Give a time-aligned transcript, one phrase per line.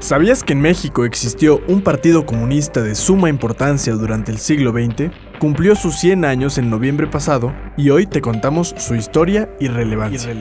[0.00, 5.10] ¿Sabías que en México existió un partido comunista de suma importancia durante el siglo XX?
[5.40, 10.32] Cumplió sus 100 años en noviembre pasado y hoy te contamos su historia y relevancia.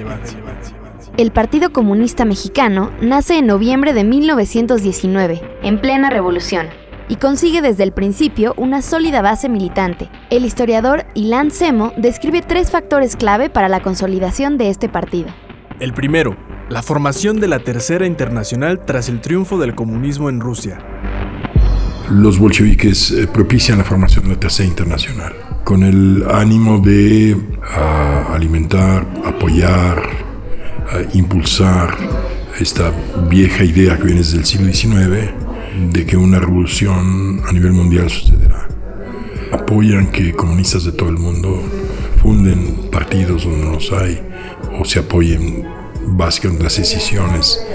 [1.17, 6.67] El Partido Comunista Mexicano nace en noviembre de 1919, en plena revolución,
[7.09, 10.07] y consigue desde el principio una sólida base militante.
[10.29, 15.29] El historiador Ilan Semo describe tres factores clave para la consolidación de este partido.
[15.79, 16.35] El primero,
[16.69, 20.79] la formación de la Tercera Internacional tras el triunfo del comunismo en Rusia.
[22.09, 25.33] Los bolcheviques eh, propician la formación de la Tercera Internacional
[25.63, 30.01] con el ánimo de ah, alimentar, apoyar,
[30.91, 31.95] ah, impulsar
[32.59, 32.91] esta
[33.29, 35.31] vieja idea que viene desde el siglo XIX
[35.91, 38.67] de que una revolución a nivel mundial sucederá.
[39.51, 41.61] Apoyan que comunistas de todo el mundo
[42.21, 44.21] funden partidos donde no los hay
[44.79, 45.65] o se apoyen
[46.07, 47.65] básicamente las decisiones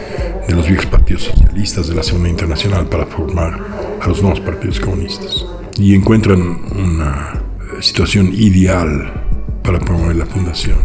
[0.46, 3.58] de los viejos partidos socialistas de la Segunda Internacional para formar
[4.00, 5.46] a los nuevos partidos comunistas.
[5.78, 7.42] Y encuentran una
[7.80, 9.12] situación ideal
[9.62, 10.78] para promover la fundación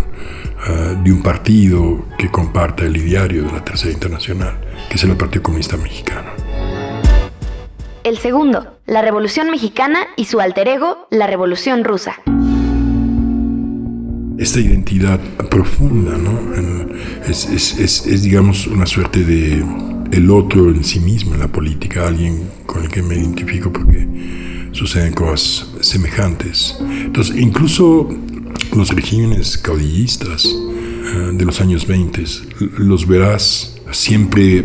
[0.67, 5.16] eh, de un partido que comparta el ideario de la Tercera Internacional, que es el
[5.16, 6.30] Partido Comunista Mexicano.
[8.03, 12.16] El segundo, la Revolución Mexicana y su alter ego, la Revolución Rusa
[14.38, 16.39] esta identidad profunda, ¿no?
[17.27, 19.63] Es, es, es, digamos, una suerte de
[20.11, 24.08] el otro en sí mismo en la política, alguien con el que me identifico porque
[24.71, 26.77] suceden cosas semejantes.
[26.80, 28.09] Entonces, incluso
[28.75, 32.23] los regímenes caudillistas eh, de los años 20
[32.77, 34.63] los verás siempre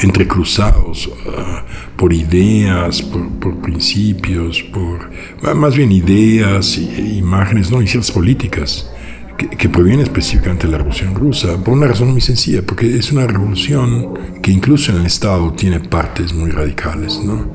[0.00, 5.10] entrecruzados uh, por ideas, por, principios, por
[5.54, 8.90] más bien ideas, e imágenes, no, y ciertas políticas
[9.36, 13.26] que, proviene específicamente de la Revolución Rusa, por una razón muy sencilla, porque es una
[13.26, 17.46] revolución que incluso en el Estado tiene partes muy radicales, ¿no?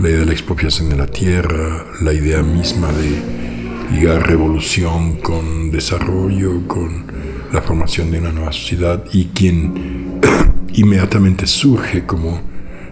[0.00, 5.70] La idea de la expropiación de la tierra, la idea misma de ligar revolución con
[5.70, 7.04] desarrollo, con
[7.52, 10.20] la formación de una nueva sociedad y quien
[10.72, 12.40] inmediatamente surge como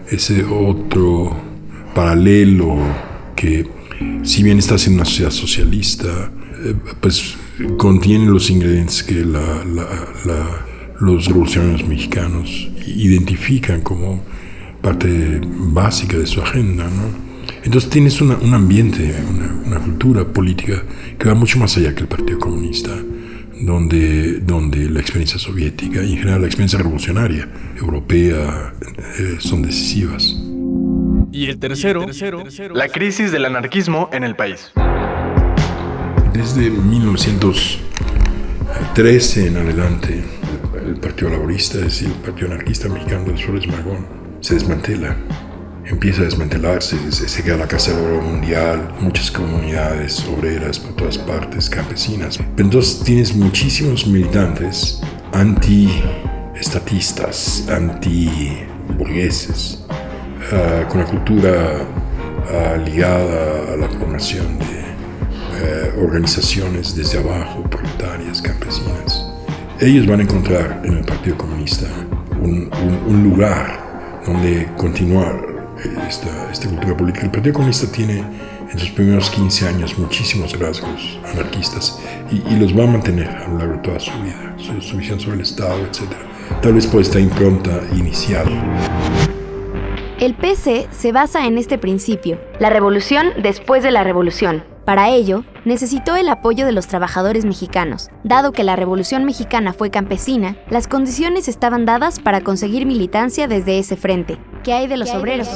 [0.09, 1.35] ese otro
[1.93, 2.77] paralelo
[3.35, 3.67] que
[4.23, 6.31] si bien está siendo una sociedad socialista,
[6.65, 7.35] eh, pues
[7.77, 9.23] contiene los ingredientes que
[10.99, 14.23] los revolucionarios mexicanos identifican como
[14.81, 16.85] parte básica de su agenda.
[17.63, 19.15] Entonces tienes un ambiente,
[19.65, 20.83] una, cultura política
[21.17, 22.91] que va mucho más allá que el Partido Comunista,
[23.61, 27.47] donde, donde la experiencia soviética y en general la experiencia revolucionaria
[27.77, 28.73] europea
[29.19, 30.35] eh, son decisivas.
[31.31, 32.05] Y el tercero,
[32.73, 34.71] la crisis del anarquismo en el país.
[36.33, 40.23] Desde 1913 en adelante,
[40.83, 44.07] el Partido Laborista, es decir, el Partido Anarquista Mexicano de Flores Magón,
[44.39, 45.15] se desmantela.
[45.85, 51.19] Empieza a desmantelarse, se, queda la Casa del Oro Mundial, muchas comunidades obreras por todas
[51.19, 52.39] partes, campesinas.
[52.57, 55.01] Entonces tienes muchísimos militantes
[55.33, 59.85] anti-estatistas, anti-burgueses,
[60.51, 61.85] ah, con la cultura
[62.49, 64.82] ah, ligada a la formación de
[65.55, 69.25] eh, organizaciones desde abajo, proletarias, campesinas.
[69.79, 71.87] Ellos van a encontrar en el Partido Comunista
[72.41, 72.69] un,
[73.23, 75.45] lugar donde continuar
[75.83, 77.25] eh, esta, esta, cultura política.
[77.25, 78.23] El Partido Comunista tiene
[78.71, 81.99] en sus primeros 15 años muchísimos rasgos anarquistas
[82.31, 85.35] y, los va a mantener a lo largo de toda su vida, su, visión sobre
[85.35, 86.11] el Estado, etc.
[86.61, 88.47] Tal vez por esta impronta inicial.
[90.19, 95.45] El PC se basa en este principio, la revolución después de la revolución, para ello,
[95.65, 98.09] necesitó el apoyo de los trabajadores mexicanos.
[98.23, 103.79] Dado que la Revolución Mexicana fue campesina, las condiciones estaban dadas para conseguir militancia desde
[103.79, 104.37] ese frente.
[104.63, 105.47] ¿Qué hay de los obreros?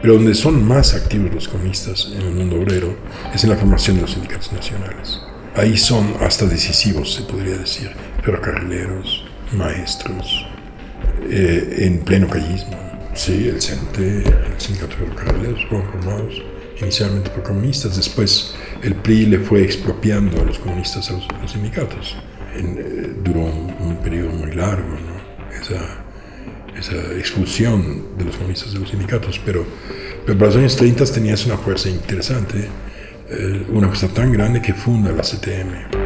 [0.00, 2.96] Pero donde son más activos los comunistas en el mundo obrero
[3.34, 5.20] es en la formación de los sindicatos nacionales.
[5.54, 7.90] Ahí son hasta decisivos, se podría decir,
[8.22, 10.46] ferrocarrileros, maestros,
[11.28, 12.78] eh, en pleno callismo.
[13.14, 16.42] Sí, el CENTE, el sindicato de ferrocarrileros fueron formados
[16.80, 22.16] inicialmente por comunistas, después el PRI le fue expropiando a los comunistas a los, sindicatos.
[22.54, 24.96] Eh, duró un, periodo muy largo,
[25.60, 26.04] esa,
[26.76, 29.64] esa, expulsión de los comunistas de los sindicatos, pero,
[30.24, 32.68] pero para los años 30 tenías una fuerza interesante,
[33.28, 35.99] eh, una fuerza tan grande que funda la CTM.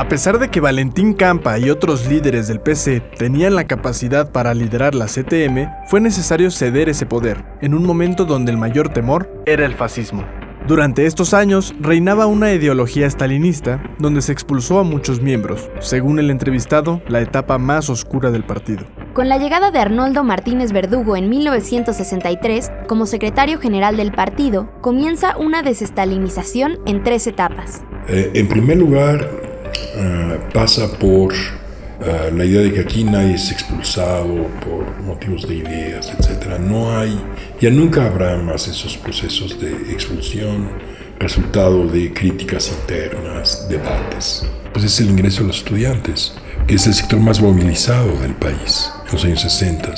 [0.00, 4.54] A pesar de que Valentín Campa y otros líderes del PC tenían la capacidad para
[4.54, 9.30] liderar la CTM, fue necesario ceder ese poder, en un momento donde el mayor temor
[9.44, 10.24] era el fascismo.
[10.66, 16.30] Durante estos años reinaba una ideología stalinista donde se expulsó a muchos miembros, según el
[16.30, 18.86] entrevistado, la etapa más oscura del partido.
[19.12, 25.36] Con la llegada de Arnoldo Martínez Verdugo en 1963 como secretario general del partido, comienza
[25.36, 27.82] una desestalinización en tres etapas.
[28.08, 29.49] Eh, en primer lugar,
[29.94, 35.56] eh, pasa por eh, la idea de que aquí nadie es expulsado por motivos de
[35.56, 36.58] ideas, etc.
[36.58, 37.20] No hay,
[37.60, 40.70] ya nunca habrá más esos procesos de expulsión,
[41.18, 44.46] resultado de críticas internas, debates.
[44.72, 46.32] Pues es el ingreso de los estudiantes,
[46.66, 49.92] que es el sector más movilizado del país en los años 60.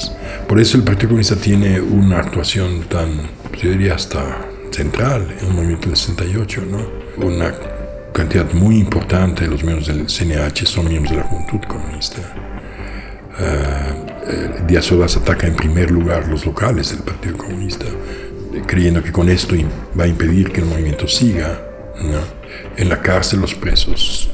[0.49, 3.29] Por eso el Partido Comunista tiene una actuación tan,
[3.62, 7.71] yo diría hasta central en el movimiento del 68, ¿no?
[8.12, 12.18] Cantidad muy importante de los miembros del CNH son miembros de la Juventud Comunista.
[13.38, 17.86] Uh, Díaz Ordaz ataca en primer lugar los locales del Partido Comunista,
[18.66, 19.56] creyendo que con esto
[19.98, 21.60] va a impedir que el movimiento siga.
[22.02, 22.18] ¿no?
[22.76, 24.30] En la cárcel los presos,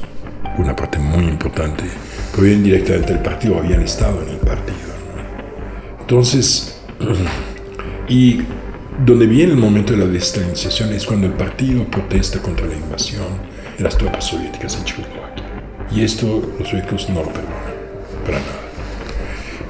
[0.57, 1.83] una parte muy importante,
[2.33, 4.77] provienen directamente del partido, habían estado en el partido.
[5.15, 6.01] ¿no?
[6.01, 6.81] Entonces,
[8.07, 8.41] y
[9.05, 13.27] donde viene el momento de la desestalinización es cuando el partido protesta contra la invasión
[13.77, 15.45] de las tropas soviéticas en Checoslovaquia.
[15.91, 17.73] Y esto los suecos no lo perdonan,
[18.25, 18.59] para nada.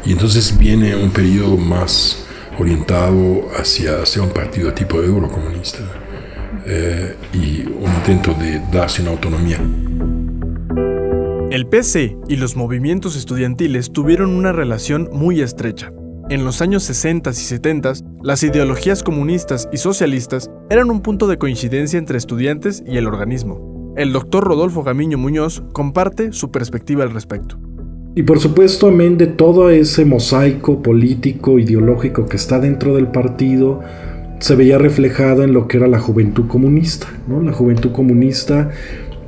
[0.06, 2.26] Y entonces viene un periodo más
[2.58, 5.80] orientado hacia, hacia un partido tipo eurocomunista
[6.66, 9.60] eh, y un intento de darse una autonomía.
[11.52, 15.92] El PC y los movimientos estudiantiles tuvieron una relación muy estrecha.
[16.30, 21.38] En los años 60 y 70, las ideologías comunistas y socialistas eran un punto de
[21.38, 23.94] coincidencia entre estudiantes y el organismo.
[23.95, 27.57] El doctor Rodolfo Gamiño Muñoz comparte su perspectiva al respecto.
[28.16, 33.80] Y por supuesto, amén de todo ese mosaico político, ideológico que está dentro del partido,
[34.39, 37.07] se veía reflejado en lo que era la juventud comunista.
[37.25, 37.42] ¿no?
[37.42, 38.69] La juventud comunista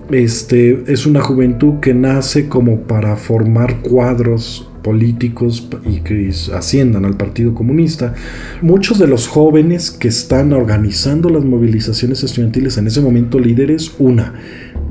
[0.09, 7.17] este, es una juventud que nace como para formar cuadros políticos y que asciendan al
[7.17, 8.13] Partido Comunista.
[8.61, 14.33] Muchos de los jóvenes que están organizando las movilizaciones estudiantiles en ese momento líderes, una,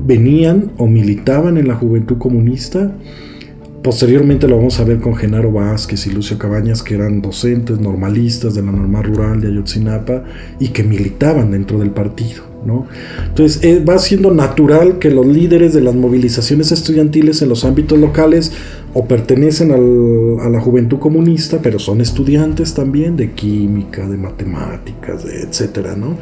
[0.05, 2.95] venían o militaban en la Juventud Comunista,
[3.83, 8.53] Posteriormente lo vamos a ver con Genaro Vázquez y Lucio Cabañas, que eran docentes normalistas
[8.53, 10.23] de la normal rural de Ayotzinapa
[10.59, 12.43] y que militaban dentro del partido.
[12.63, 12.85] ¿no?
[13.27, 17.97] Entonces eh, va siendo natural que los líderes de las movilizaciones estudiantiles en los ámbitos
[17.97, 18.51] locales
[18.93, 25.41] o pertenecen a la juventud comunista, pero son estudiantes también de química, de matemáticas, de
[25.41, 26.17] etcétera, ¿no?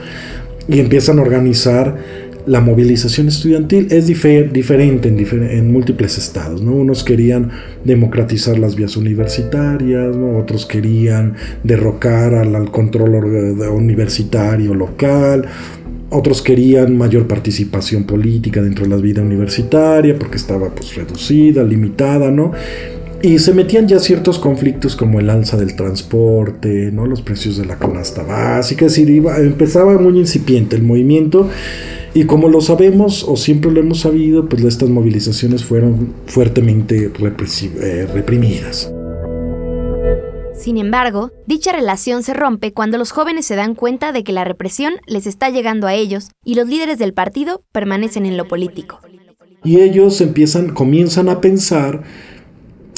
[0.68, 1.98] Y empiezan a organizar
[2.50, 6.64] la movilización estudiantil es diferente en, múltiples estados.
[6.64, 6.72] ¿no?
[6.72, 7.52] Unos querían
[7.84, 13.14] democratizar las vías universitarias, otros querían derrocar al, control
[13.72, 15.46] universitario local,
[16.10, 22.32] otros querían mayor participación política dentro de la vida universitaria porque estaba pues, reducida, limitada,
[22.32, 22.52] ¿no?
[23.22, 27.06] Y se metían ya ciertos conflictos como el alza del transporte, ¿no?
[27.06, 31.50] los precios de la canasta básica, es decir, empezaba muy incipiente el movimiento
[32.14, 38.08] y como lo sabemos o siempre lo hemos sabido, pues estas movilizaciones fueron fuertemente eh,
[38.14, 38.92] reprimidas.
[40.60, 44.44] Sin embargo, dicha relación se rompe cuando los jóvenes se dan cuenta de que la
[44.44, 49.00] represión les está llegando a ellos y los líderes del partido permanecen en lo político.
[49.64, 52.04] Y ellos empiezan, comienzan a pensar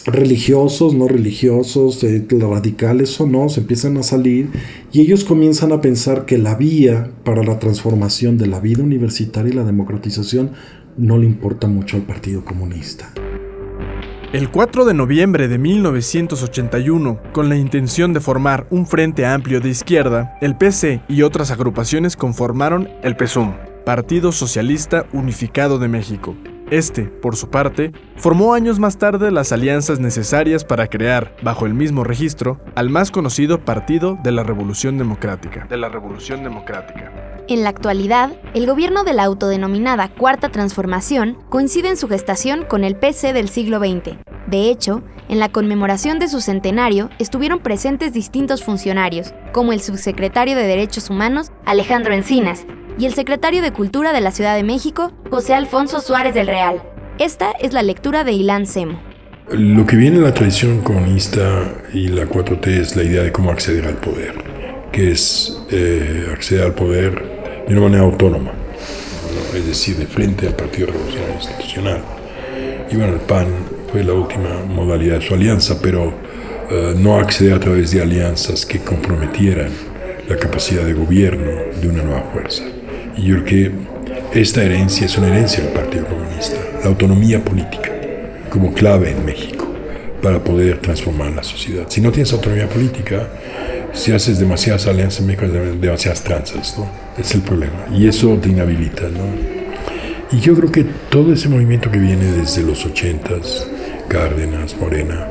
[0.08, 4.50] religiosos, no religiosos, eh, radicales o no, se empiezan a salir
[4.92, 9.52] y ellos comienzan a pensar que la vía para la transformación de la vida universitaria
[9.52, 10.54] y la democratización
[10.98, 13.14] no le importa mucho al Partido Comunista.
[14.34, 19.68] El 4 de noviembre de 1981, con la intención de formar un frente amplio de
[19.68, 23.52] izquierda, el PC y otras agrupaciones conformaron el PESUM,
[23.86, 26.38] Partido Socialista Unificado de México,
[26.72, 31.74] este, por su parte, formó años más tarde las alianzas necesarias para crear, bajo el
[31.74, 35.68] mismo registro, al más conocido Partido de la Revolución Democrática.
[35.70, 37.12] De la Revolución Democrática.
[37.48, 42.84] En la actualidad, el gobierno de la autodenominada Cuarta Transformación coincide en su gestación con
[42.84, 44.16] el PC del siglo XX.
[44.48, 50.56] De hecho, en la conmemoración de su centenario estuvieron presentes distintos funcionarios, como el subsecretario
[50.56, 52.66] de Derechos Humanos, Alejandro Encinas,
[52.98, 56.82] y el secretario de Cultura de la Ciudad de México, José Alfonso Suárez del Real.
[57.20, 59.00] Esta es la lectura de Ilan Semo.
[59.52, 63.52] Lo que viene en la tradición comunista y la 4T es la idea de cómo
[63.52, 64.34] acceder al poder,
[64.92, 68.52] que es eh, acceder al poder de una manera autónoma,
[69.54, 72.02] es decir, de frente al Partido Revolucionario Institucional.
[72.90, 73.48] Y bueno, el PAN
[73.92, 76.14] fue la última modalidad de su alianza, pero
[76.70, 79.72] eh, no acceder a través de alianzas que comprometieran
[80.30, 82.64] la capacidad de gobierno de una nueva fuerza.
[83.22, 83.72] Y yo creo que
[84.42, 87.92] esta herencia es una herencia del Partido Comunista, la autonomía política
[88.50, 89.68] como clave en México
[90.24, 91.86] para poder transformar la sociedad.
[91.88, 93.30] Si no tienes autonomía política,
[93.94, 96.90] si haces demasiadas alianzas en México, demasiadas tranzas, ¿no?
[97.16, 97.86] Es el problema.
[97.96, 99.24] Y eso te inhabilita, ¿no?
[100.36, 103.68] Y yo creo que todo ese movimiento que viene desde los ochentas,
[104.08, 105.28] Cárdenas, Morena,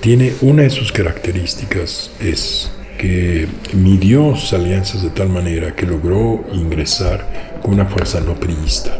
[0.00, 6.44] tiene una de sus características, es que midió sus alianzas de tal manera que logró
[6.52, 8.90] ingresar con una fuerza no priista.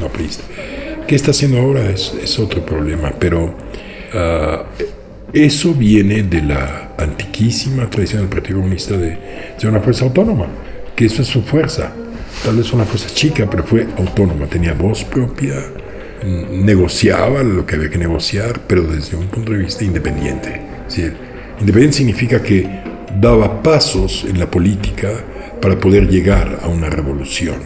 [0.00, 0.44] No priista.
[1.06, 1.90] ¿Qué está haciendo ahora?
[1.90, 4.84] Es, es otro problema, pero uh,
[5.32, 9.18] eso viene de la antiquísima tradición del Partido Comunista de
[9.56, 10.46] ser una fuerza autónoma,
[10.94, 11.92] que eso es su fuerza.
[12.44, 15.54] Tal vez una fuerza chica, pero fue autónoma, tenía voz propia,
[16.24, 20.60] negociaba lo que había que negociar, pero desde un punto de vista independiente.
[21.60, 22.81] Independiente significa que
[23.20, 25.10] daba pasos en la política
[25.60, 27.56] para poder llegar a una revolución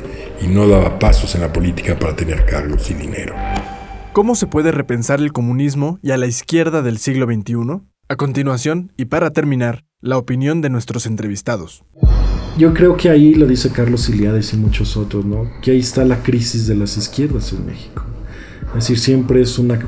[0.41, 3.35] y no daba pasos en la política para tener cargos y dinero.
[4.13, 7.83] ¿Cómo se puede repensar el comunismo y a la izquierda del siglo XXI?
[8.09, 11.85] A continuación, y para terminar, la opinión de nuestros entrevistados.
[12.57, 15.51] Yo creo que ahí lo dice Carlos Iliades y muchos otros, ¿no?
[15.61, 18.05] Que ahí está la crisis de las izquierdas en México.
[18.69, 19.79] Es decir, siempre es una,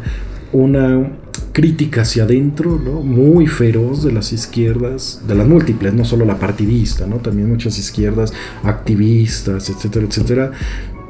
[0.52, 1.10] una
[1.58, 3.02] crítica hacia adentro, ¿no?
[3.02, 7.16] muy feroz de las izquierdas, de las múltiples, no solo la partidista, ¿no?
[7.16, 10.52] también muchas izquierdas activistas, etcétera, etcétera,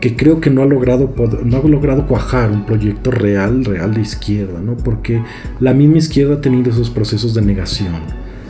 [0.01, 1.15] que creo que no ha logrado
[1.45, 4.75] no ha logrado cuajar un proyecto real, real de izquierda, ¿no?
[4.75, 5.23] Porque
[5.61, 8.01] la misma izquierda ha tenido esos procesos de negación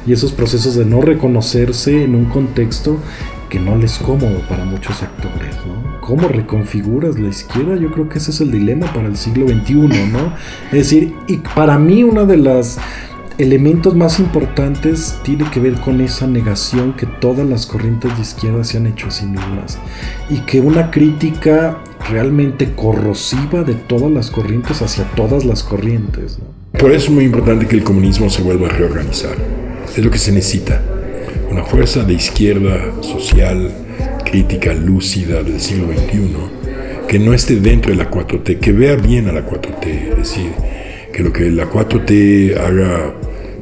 [0.07, 2.99] y esos procesos de no reconocerse en un contexto
[3.49, 5.88] que no les es cómodo para muchos actores, ¿no?
[6.09, 7.77] ¿Cómo reconfiguras la izquierda?
[7.77, 9.75] Yo creo que ese es el dilema para el siglo XXI,
[10.11, 10.33] ¿no?
[10.73, 12.79] Es decir, y para mí una de las
[13.37, 18.65] elementos más importantes tiene que ver con esa negación que todas las corrientes de izquierda
[18.65, 19.79] se han hecho a sí mismas
[20.31, 21.77] y que una crítica
[22.09, 26.39] realmente corrosiva de todas las corrientes hacia todas las corrientes.
[26.79, 29.37] Por eso es muy importante que el comunismo se vuelva a reorganizar.
[29.95, 30.81] Es lo que se necesita.
[31.51, 33.88] Una fuerza de izquierda social,
[34.31, 39.29] crítica, lúcida del siglo XXI, que no esté dentro de la 4T, que vea bien
[39.29, 40.53] a la 4T, es decir,
[41.13, 43.15] que lo que la 4T haga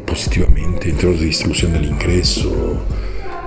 [0.05, 2.85] positivamente en términos de distribución del ingreso,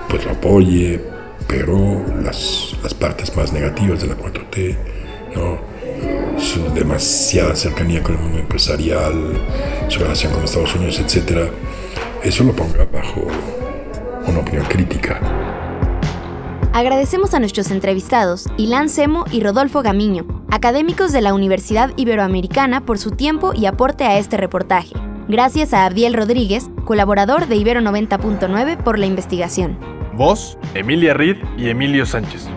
[0.07, 0.99] pues lo apoye,
[1.47, 4.75] pero las, las partes más negativas de la 4T,
[5.35, 5.59] ¿no?
[6.39, 9.13] su demasiada cercanía con el mundo empresarial,
[9.89, 11.49] su relación con Estados Unidos, etc.,
[12.23, 13.27] eso lo ponga bajo
[14.25, 15.48] una opinión crítica.
[16.73, 22.99] Agradecemos a nuestros entrevistados, Ilan Semo y Rodolfo Gamiño, académicos de la Universidad Iberoamericana, por
[22.99, 24.93] su tiempo y aporte a este reportaje.
[25.27, 29.77] Gracias a Abdiel Rodríguez, colaborador de Ibero 90.9, por la investigación.
[30.13, 32.47] Voz, Emilia Reed y Emilio Sánchez.